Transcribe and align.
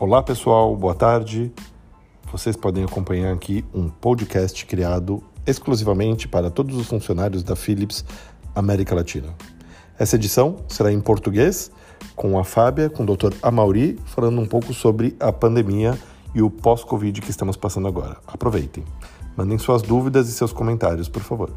Olá 0.00 0.22
pessoal, 0.22 0.74
boa 0.74 0.94
tarde. 0.94 1.52
Vocês 2.32 2.56
podem 2.56 2.82
acompanhar 2.82 3.34
aqui 3.34 3.62
um 3.74 3.90
podcast 3.90 4.64
criado 4.64 5.22
exclusivamente 5.46 6.26
para 6.26 6.50
todos 6.50 6.74
os 6.78 6.86
funcionários 6.86 7.42
da 7.42 7.54
Philips 7.54 8.02
América 8.54 8.94
Latina. 8.94 9.34
Essa 9.98 10.16
edição 10.16 10.56
será 10.68 10.90
em 10.90 10.98
português, 11.02 11.70
com 12.16 12.38
a 12.38 12.44
Fábia, 12.44 12.88
com 12.88 13.02
o 13.02 13.14
Dr. 13.14 13.34
Amauri, 13.42 13.98
falando 14.06 14.40
um 14.40 14.46
pouco 14.46 14.72
sobre 14.72 15.14
a 15.20 15.30
pandemia 15.30 15.98
e 16.34 16.40
o 16.40 16.48
pós-Covid 16.48 17.20
que 17.20 17.30
estamos 17.30 17.58
passando 17.58 17.86
agora. 17.86 18.16
Aproveitem. 18.26 18.86
Mandem 19.36 19.58
suas 19.58 19.82
dúvidas 19.82 20.30
e 20.30 20.32
seus 20.32 20.50
comentários, 20.50 21.10
por 21.10 21.20
favor. 21.20 21.50